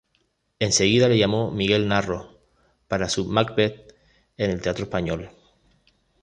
[0.57, 2.25] Enseguida le llamó Miguel Narros
[2.87, 3.93] para su "Macbeth"
[4.35, 5.29] en el Teatro Español.